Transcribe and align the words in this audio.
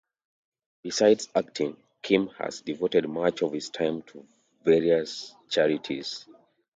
Besides 0.81 1.29
acting, 1.35 1.77
Kim 2.01 2.25
has 2.29 2.61
devoted 2.61 3.07
much 3.07 3.43
of 3.43 3.53
his 3.53 3.69
time 3.69 4.01
to 4.01 4.25
various 4.63 5.35
charities. 5.47 6.25